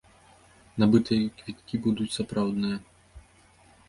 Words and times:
Набытыя 0.83 1.27
квіткі 1.41 1.75
будуць 1.83 2.07
сапраўдныя. 2.17 2.77